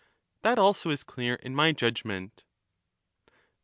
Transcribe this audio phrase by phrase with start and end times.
[0.41, 2.43] That also is clear in my judgment.